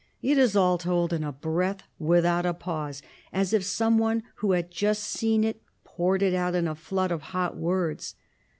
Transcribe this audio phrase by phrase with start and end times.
[0.23, 4.53] It is all told in a breath, without a pause, as if some one who
[4.53, 8.15] had just seen it poured it out in a flood of hot words.